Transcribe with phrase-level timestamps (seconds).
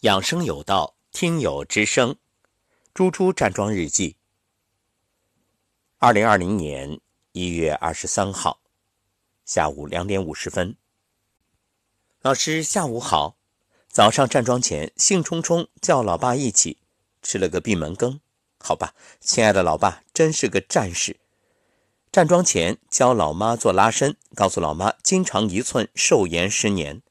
[0.00, 2.16] 养生有道，听友之声，
[2.94, 4.16] 猪猪站桩日记。
[5.98, 6.98] 二零二零年
[7.32, 8.62] 一月二十三号
[9.44, 10.74] 下午两点五十分，
[12.22, 13.36] 老师下午好。
[13.90, 16.78] 早上站桩前，兴冲冲叫老爸一起
[17.20, 18.22] 吃了个闭门羹。
[18.58, 21.20] 好吧，亲爱的老爸真是个战士。
[22.10, 27.02] 站桩前教老妈做拉伸，告诉老妈筋长一寸，寿延十年。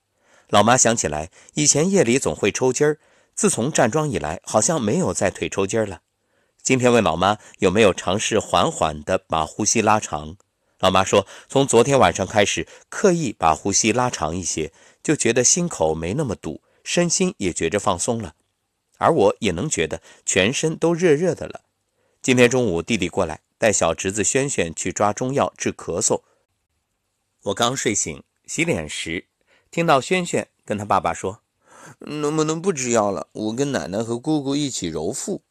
[0.49, 2.97] 老妈想起来，以前夜里总会抽筋儿，
[3.35, 6.01] 自从站桩以来，好像没有再腿抽筋儿了。
[6.61, 10.37] 今天问老妈有没有尝试缓缓地把呼吸拉长，
[10.79, 18.33] 老妈说，从昨天晚上开始，刻意把呼吸拉长一些，就觉得心口没那么堵，身心也觉着放松了，
[18.97, 21.61] 而我也能觉得全身都热热的了。
[22.23, 26.23] 今天中午，弟弟过来带小侄子轩轩去抓中药治咳嗽，
[27.43, 29.28] 我刚睡醒，洗脸时。
[29.71, 31.41] 听到轩轩跟他爸爸说
[31.99, 33.27] ：“能不能不吃药了？
[33.33, 35.43] 我跟奶奶和姑姑一起揉腹。”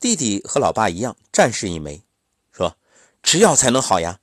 [0.00, 2.02] 弟弟和老爸一样，战士一枚，
[2.50, 2.78] 说
[3.22, 4.20] ：“吃药才能好呀。”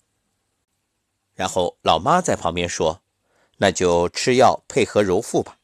[1.35, 3.01] 然后老妈在旁边说
[3.57, 5.59] ：“那就吃药配合揉腹吧。”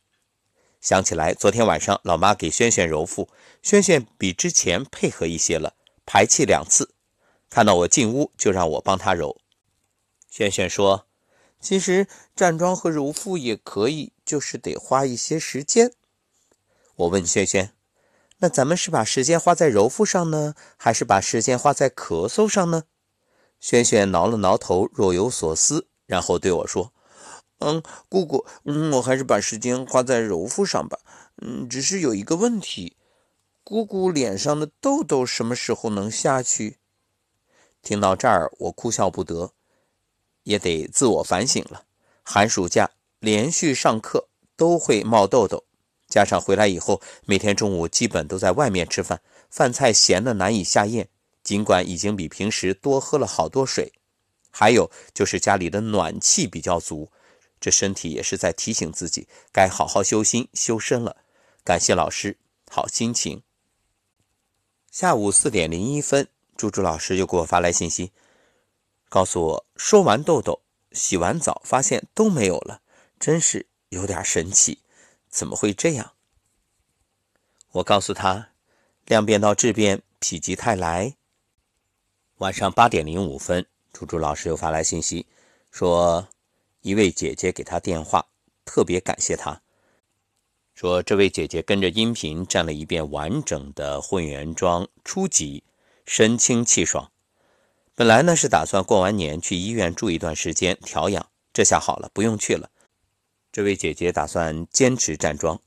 [0.79, 3.29] 想起来昨天晚上老妈给轩轩揉腹，
[3.63, 5.73] 轩轩比之前配合一些了，
[6.05, 6.93] 排气两次。
[7.49, 9.41] 看到我进屋，就让我帮他揉。
[10.29, 11.07] 轩轩说。
[11.61, 15.93] 其实站桩和揉腹也可以，就是得花一些时间。
[16.95, 17.71] 我问轩轩
[18.39, 22.83] ：“那咱们是把时间花在揉腹上呢，还是把时间花在咳嗽上呢？”
[23.61, 26.91] 轩轩挠了挠头，若有所思，然后对我说
[27.59, 30.97] ：“嗯，姑姑，嗯，我还是把时间花在揉腹上吧。
[31.37, 32.97] 嗯，只是有一个问题，
[33.63, 36.79] 姑姑脸上的痘痘什么时候能下去？”
[37.83, 39.53] 听到这儿，我哭笑不得。
[40.43, 41.83] 也得自我反省了。
[42.23, 45.63] 寒暑假连续上课都会冒痘痘，
[46.07, 51.09] 加上回来以后每天中午基本都在外面吃饭，饭菜咸的难以下咽。
[51.43, 53.91] 尽管已经比平时多喝了好多水，
[54.51, 57.11] 还有就是家里的暖气比较足，
[57.59, 61.17] 这身体也是在提醒自己该好好修心修身了。
[61.63, 62.37] 感谢老师，
[62.69, 63.41] 好心情。
[64.91, 68.11] 下午四点零一分，猪猪老师又给我发来信息。
[69.11, 70.61] 告诉我说完痘痘，
[70.93, 72.81] 洗完澡发现都没有了，
[73.19, 74.79] 真是有点神奇，
[75.27, 76.13] 怎么会这样？
[77.73, 78.51] 我告诉他，
[79.05, 81.17] 量变到质变，否极泰来。
[82.37, 85.27] 晚上八点零五分，猪猪老师又发来信息，
[85.71, 86.29] 说
[86.79, 88.25] 一位姐姐给他电话，
[88.63, 89.61] 特别感谢他，
[90.73, 95.65] 说这位姐姐跟着音频站了一遍完整的混元桩初级，
[96.05, 97.11] 神清气爽。
[98.01, 102.71] 本来呢是打算过完年去医院住一段时间调养，这下好了，不用去了。
[103.51, 105.61] 这位姐姐打算坚持站桩，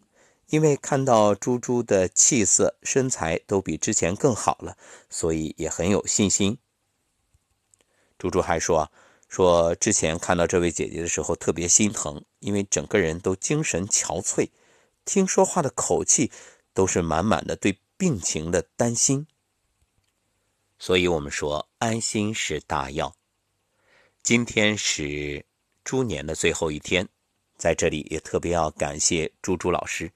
[0.48, 4.76] 因为看到猪猪的气色、身材都比之前更好了，
[5.08, 6.58] 所以也很有信心。
[8.18, 8.90] 猪猪还说，
[9.28, 14.50] 说之前看到这位姐姐的时候特别心疼，因为整个人都精神憔悴，
[15.04, 16.32] 听说话的口气
[16.72, 19.28] 都是满满的对病情的担心。
[20.78, 23.14] 所以我们说，安心是大药。
[24.22, 25.44] 今天是
[25.84, 27.08] 猪年的最后一天，
[27.56, 30.10] 在这里也特别要感谢猪猪老师。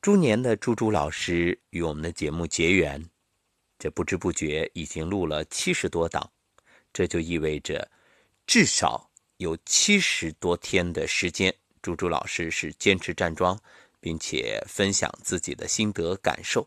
[0.00, 3.04] 猪年的猪猪老师与我们的节目结缘，
[3.78, 6.30] 这不知不觉已经录了七十多档，
[6.92, 7.90] 这就意味着
[8.46, 13.60] 至少有七十多天的时间，猪猪老师是坚持站桩，
[14.00, 16.66] 并且分享自己的心得感受，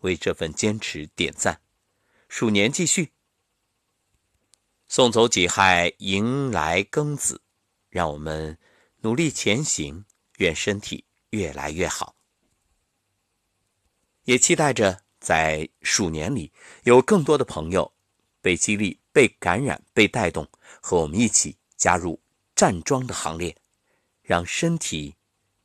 [0.00, 1.60] 为这份坚持点赞。
[2.30, 3.12] 鼠年继续，
[4.86, 7.42] 送走己亥，迎来庚子，
[7.88, 8.56] 让我们
[8.98, 10.04] 努力前行，
[10.38, 12.14] 愿身体越来越好。
[14.22, 16.52] 也期待着在鼠年里，
[16.84, 17.92] 有更多的朋友
[18.40, 20.48] 被激励、被感染、被带动，
[20.80, 22.22] 和我们一起加入
[22.54, 23.60] 站桩的行列，
[24.22, 25.16] 让身体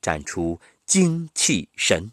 [0.01, 2.11] 站出精气神。